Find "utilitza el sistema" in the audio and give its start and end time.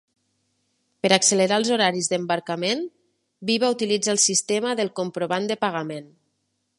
3.75-4.73